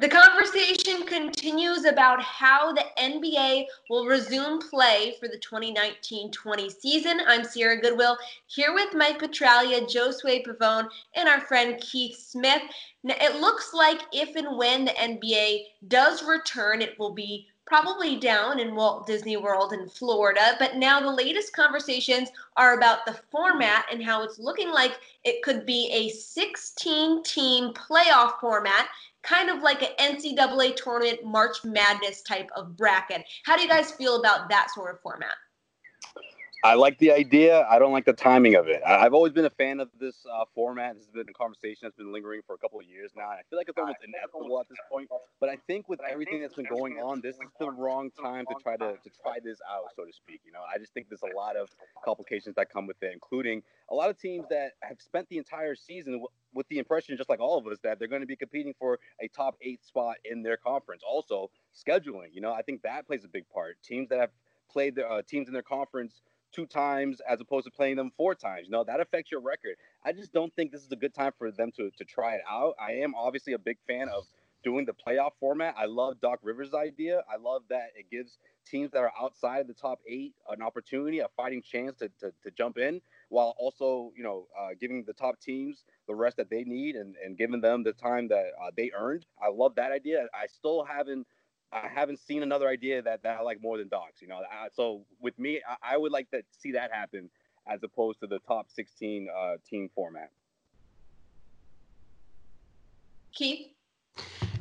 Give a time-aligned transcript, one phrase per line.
[0.00, 7.20] The conversation continues about how the NBA will resume play for the 2019 20 season.
[7.26, 12.62] I'm Sierra Goodwill here with Mike Petraglia, Josue Pavone, and our friend Keith Smith.
[13.02, 18.16] Now, it looks like if and when the NBA does return, it will be probably
[18.16, 20.54] down in Walt Disney World in Florida.
[20.60, 25.42] But now the latest conversations are about the format and how it's looking like it
[25.42, 28.88] could be a 16 team playoff format
[29.22, 33.24] kind of like an NCAA tournament March Madness type of bracket.
[33.44, 35.34] How do you guys feel about that sort of format?
[36.64, 37.64] I like the idea.
[37.70, 38.82] I don't like the timing of it.
[38.84, 40.96] I've always been a fan of this uh, format.
[40.96, 43.30] This has been a conversation that's been lingering for a couple of years now.
[43.30, 45.08] And I feel like it's almost inevitable at this point.
[45.38, 48.54] But I think with everything that's been going on, this is the wrong time to
[48.60, 50.40] try to, to try this out, so to speak.
[50.44, 51.68] You know, I just think there's a lot of
[52.04, 55.76] complications that come with it, including a lot of teams that have spent the entire
[55.76, 58.74] season with the impression, just like all of us, that they're going to be competing
[58.78, 61.02] for a top eight spot in their conference.
[61.08, 62.28] Also, scheduling.
[62.32, 63.76] You know, I think that plays a big part.
[63.82, 64.30] Teams that have
[64.70, 66.20] played their uh, teams in their conference
[66.52, 68.66] two times as opposed to playing them four times.
[68.66, 69.76] You know, that affects your record.
[70.04, 72.40] I just don't think this is a good time for them to, to try it
[72.50, 72.74] out.
[72.80, 74.24] I am obviously a big fan of
[74.64, 75.74] doing the playoff format.
[75.78, 77.22] I love Doc Rivers' idea.
[77.32, 81.28] I love that it gives teams that are outside the top eight an opportunity, a
[81.36, 85.40] fighting chance to, to, to jump in, while also, you know, uh, giving the top
[85.40, 88.90] teams the rest that they need and, and giving them the time that uh, they
[88.96, 89.26] earned.
[89.42, 90.26] I love that idea.
[90.34, 91.26] I still haven't
[91.70, 94.22] I haven't seen another idea that, that I like more than Docs.
[94.22, 97.28] You know, I, so with me, I, I would like to see that happen
[97.66, 100.30] as opposed to the top 16 uh, team format.
[103.34, 103.66] Keith?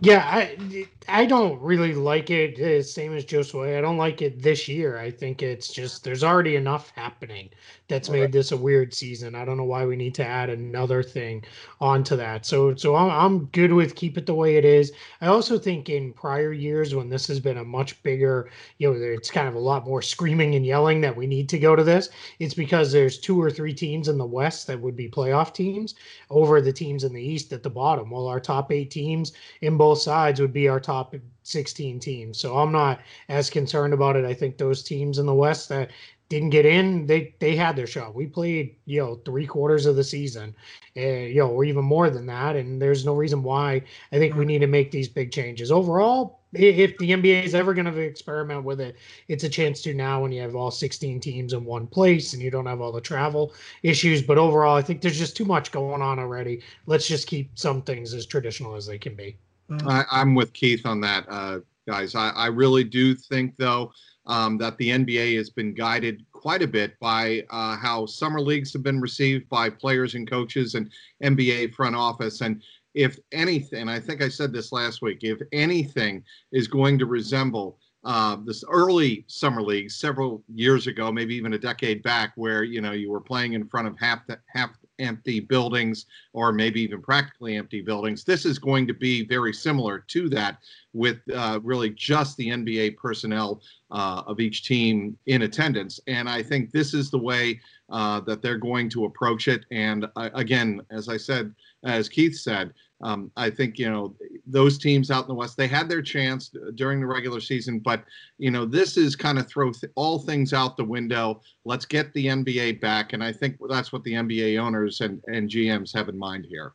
[0.00, 2.84] Yeah, I I don't really like it.
[2.84, 3.76] Same as Josue.
[3.76, 4.98] I don't like it this year.
[4.98, 7.50] I think it's just there's already enough happening
[7.88, 9.34] that's made this a weird season.
[9.34, 11.44] I don't know why we need to add another thing
[11.80, 12.44] onto that.
[12.46, 14.92] So so I'm I'm good with keep it the way it is.
[15.20, 18.98] I also think in prior years when this has been a much bigger, you know,
[19.00, 21.84] it's kind of a lot more screaming and yelling that we need to go to
[21.84, 22.10] this.
[22.38, 25.94] It's because there's two or three teams in the West that would be playoff teams
[26.30, 28.10] over the teams in the East at the bottom.
[28.10, 32.38] Well, our top eight teams in both sides would be our top 16 teams.
[32.38, 34.24] So I'm not as concerned about it.
[34.24, 35.90] I think those teams in the West that
[36.30, 38.14] didn't get in, they they had their shot.
[38.14, 40.56] We played, you know, three quarters of the season,
[40.96, 42.56] uh, you know, or even more than that.
[42.56, 45.70] And there's no reason why I think we need to make these big changes.
[45.70, 48.96] Overall, if the NBA is ever going to experiment with it,
[49.28, 52.42] it's a chance to now when you have all 16 teams in one place and
[52.42, 53.52] you don't have all the travel
[53.82, 54.22] issues.
[54.22, 56.62] But overall, I think there's just too much going on already.
[56.86, 59.36] Let's just keep some things as traditional as they can be.
[59.86, 62.14] I, I'm with Keith on that, uh, guys.
[62.14, 63.92] I, I really do think, though,
[64.26, 68.72] um, that the NBA has been guided quite a bit by uh, how summer leagues
[68.72, 70.90] have been received by players and coaches and
[71.22, 72.40] NBA front office.
[72.40, 72.62] And
[72.94, 76.22] if anything, I think I said this last week, if anything
[76.52, 81.58] is going to resemble uh, this early summer league several years ago, maybe even a
[81.58, 85.40] decade back, where you know you were playing in front of half the, half empty
[85.40, 88.24] buildings or maybe even practically empty buildings.
[88.24, 90.58] This is going to be very similar to that
[90.92, 96.00] with uh, really just the NBA personnel uh, of each team in attendance.
[96.06, 97.60] And I think this is the way
[97.90, 99.64] uh, that they're going to approach it.
[99.70, 101.54] And uh, again, as I said,
[101.84, 102.72] as Keith said,
[103.02, 104.14] um, I think you know
[104.46, 108.04] those teams out in the West they had their chance during the regular season, but
[108.38, 111.40] you know this is kind of throw th- all things out the window.
[111.64, 115.48] Let's get the NBA back, and I think that's what the NBA owners and, and
[115.48, 116.72] GMs have in mind here.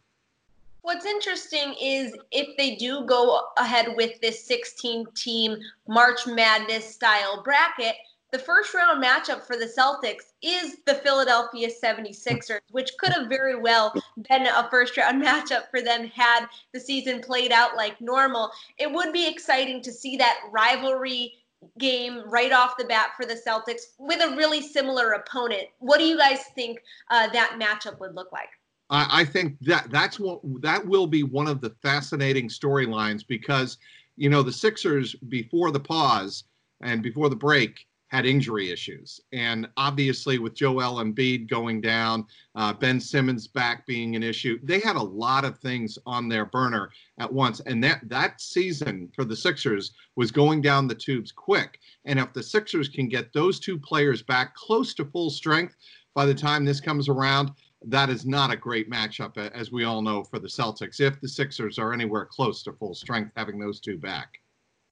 [0.81, 5.57] What's interesting is if they do go ahead with this 16 team
[5.87, 7.95] March Madness style bracket,
[8.31, 13.55] the first round matchup for the Celtics is the Philadelphia 76ers, which could have very
[13.55, 13.93] well
[14.29, 18.51] been a first round matchup for them had the season played out like normal.
[18.77, 21.33] It would be exciting to see that rivalry
[21.77, 25.67] game right off the bat for the Celtics with a really similar opponent.
[25.79, 26.79] What do you guys think
[27.09, 28.49] uh, that matchup would look like?
[28.91, 33.77] I, think that that's what that will be one of the fascinating storylines because
[34.17, 36.45] you know the Sixers before the pause
[36.81, 39.21] and before the break had injury issues.
[39.31, 42.25] And obviously, with Joel Embiid going down,
[42.55, 46.45] uh, Ben Simmons back being an issue, they had a lot of things on their
[46.45, 46.89] burner
[47.19, 47.59] at once.
[47.61, 51.79] And that, that season for the Sixers was going down the tubes quick.
[52.05, 55.75] And if the Sixers can get those two players back close to full strength
[56.15, 57.51] by the time this comes around,
[57.85, 60.99] that is not a great matchup, as we all know, for the Celtics.
[60.99, 64.39] If the Sixers are anywhere close to full strength, having those two back.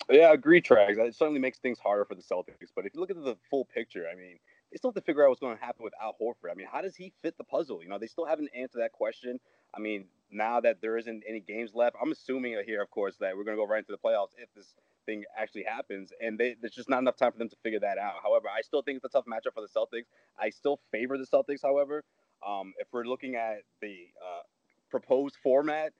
[0.09, 0.97] Yeah, agree, Trags.
[0.97, 2.69] It certainly makes things harder for the Celtics.
[2.75, 4.39] But if you look at the full picture, I mean,
[4.71, 6.51] they still have to figure out what's going to happen with Al Horford.
[6.51, 7.83] I mean, how does he fit the puzzle?
[7.83, 9.39] You know, they still haven't answered that question.
[9.75, 13.35] I mean, now that there isn't any games left, I'm assuming here, of course, that
[13.35, 14.75] we're going to go right into the playoffs if this
[15.05, 16.11] thing actually happens.
[16.21, 18.15] And they, there's just not enough time for them to figure that out.
[18.23, 20.05] However, I still think it's a tough matchup for the Celtics.
[20.39, 22.03] I still favor the Celtics, however.
[22.47, 24.41] Um, if we're looking at the uh,
[24.89, 25.91] proposed format,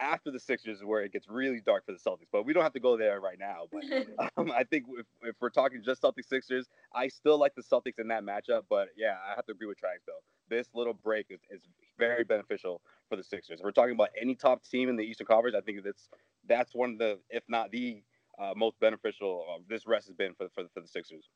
[0.00, 2.28] after the Sixers is where it gets really dark for the Celtics.
[2.32, 3.64] But we don't have to go there right now.
[3.70, 7.62] But um, I think if, if, we're talking just Celtics Sixers, I still like the
[7.62, 8.62] Celtics in that matchup.
[8.68, 10.22] But yeah, I have to agree with Trags though.
[10.48, 11.60] This little break is, is
[11.98, 13.60] very beneficial for the Sixers.
[13.60, 16.08] If we're talking about any top team in the Eastern Conference, I think that's
[16.48, 18.02] that's one of the, if not the
[18.38, 21.28] uh, most beneficial uh, this rest has been for, for, for the Sixers.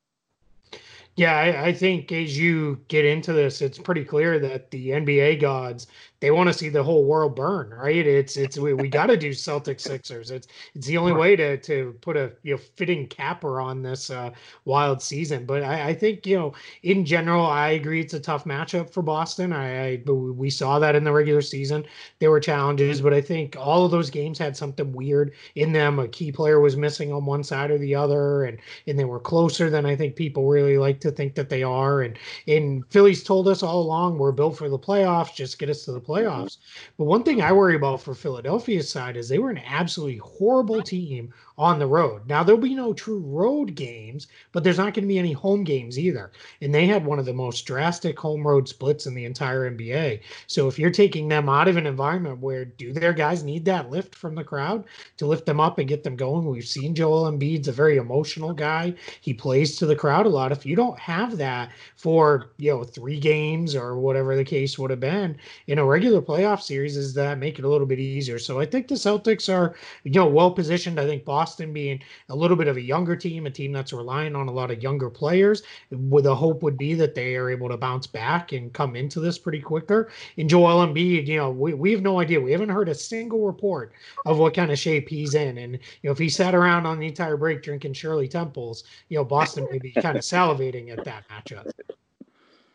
[1.16, 5.40] Yeah, I, I, think as you get into this, it's pretty clear that the NBA
[5.40, 5.86] gods
[6.24, 8.06] they want to see the whole world burn, right?
[8.06, 10.30] It's it's we, we got to do Celtic Sixers.
[10.30, 14.08] It's it's the only way to to put a you know fitting capper on this
[14.08, 14.30] uh,
[14.64, 15.44] wild season.
[15.44, 19.02] But I, I think you know in general, I agree it's a tough matchup for
[19.02, 19.52] Boston.
[19.52, 21.84] I, I we saw that in the regular season.
[22.20, 25.98] There were challenges, but I think all of those games had something weird in them.
[25.98, 28.56] A key player was missing on one side or the other, and
[28.86, 32.02] and they were closer than I think people really like to think that they are.
[32.02, 35.34] And in Philly's told us all along we're built for the playoffs.
[35.34, 36.12] Just get us to the mm-hmm.
[36.12, 36.58] playoffs.
[36.98, 40.82] But one thing I worry about for Philadelphia's side is they were an absolutely horrible
[40.82, 42.22] team on the road.
[42.28, 45.62] Now there'll be no true road games, but there's not going to be any home
[45.62, 46.32] games either.
[46.60, 50.20] And they had one of the most drastic home road splits in the entire NBA.
[50.48, 53.90] So if you're taking them out of an environment where do their guys need that
[53.90, 54.84] lift from the crowd
[55.18, 56.46] to lift them up and get them going?
[56.46, 58.94] We've seen Joel Embiid's a very emotional guy.
[59.20, 60.52] He plays to the crowd a lot.
[60.52, 64.90] If you don't have that for, you know, three games or whatever the case would
[64.90, 65.36] have been
[65.66, 68.38] in a regular playoff series is that make it a little bit easier.
[68.38, 69.74] So I think the Celtics are,
[70.04, 71.00] you know, well positioned.
[71.00, 72.00] I think Boston Boston being
[72.30, 74.82] a little bit of a younger team, a team that's relying on a lot of
[74.82, 78.72] younger players, with the hope would be that they are able to bounce back and
[78.72, 80.10] come into this pretty quicker.
[80.36, 82.40] and Joel Embiid, you know, we, we have no idea.
[82.40, 83.92] We haven't heard a single report
[84.26, 85.58] of what kind of shape he's in.
[85.58, 89.18] And, you know, if he sat around on the entire break drinking Shirley Temples, you
[89.18, 91.70] know, Boston may be kind of salivating at that matchup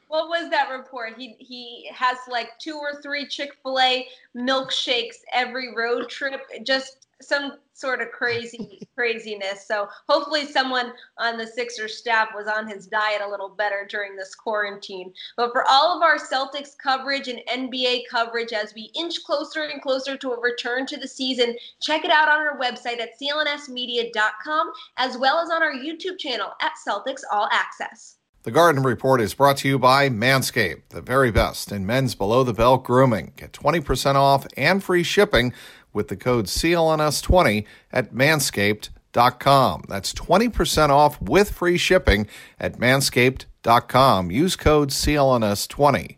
[0.10, 1.14] what was that report?
[1.18, 6.42] He he has like two or three Chick Fil A milkshakes every road trip.
[6.66, 9.68] Just some sort of crazy craziness.
[9.68, 14.16] So hopefully someone on the Sixers staff was on his diet a little better during
[14.16, 15.14] this quarantine.
[15.38, 19.82] But for all of our Celtics coverage and NBA coverage as we inch closer and
[19.82, 24.72] closer to a return to the season, check it out on our website at clnsmedia.com
[24.98, 28.20] as well as on our YouTube channel at Celtics All Access.
[28.44, 32.46] The Garden Report is brought to you by Manscaped, the very best in men's below
[32.46, 33.34] the belt grooming.
[33.36, 35.54] Get 20% off and free shipping
[35.94, 39.84] with the code CLNS20 at manscaped.com.
[39.88, 42.28] That's 20% off with free shipping
[42.60, 44.32] at manscaped.com.
[44.32, 46.16] Use code CLNS20.